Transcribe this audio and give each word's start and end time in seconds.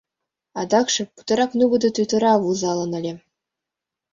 Адакше 0.61 1.01
путырак 1.13 1.51
нугыдо 1.59 1.89
тӱтыра 1.95 2.33
вузалын 2.43 2.91
ыле. 2.99 3.13